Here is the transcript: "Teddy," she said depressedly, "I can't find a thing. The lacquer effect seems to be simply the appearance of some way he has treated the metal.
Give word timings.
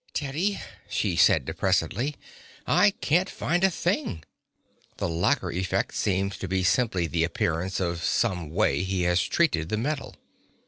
"Teddy," 0.15 0.59
she 0.89 1.15
said 1.15 1.45
depressedly, 1.45 2.15
"I 2.65 2.89
can't 3.01 3.29
find 3.29 3.63
a 3.63 3.69
thing. 3.69 4.23
The 4.97 5.07
lacquer 5.07 5.51
effect 5.51 5.93
seems 5.93 6.39
to 6.39 6.47
be 6.47 6.63
simply 6.63 7.05
the 7.05 7.23
appearance 7.23 7.79
of 7.79 8.03
some 8.03 8.49
way 8.49 8.81
he 8.81 9.03
has 9.03 9.21
treated 9.21 9.69
the 9.69 9.77
metal. 9.77 10.15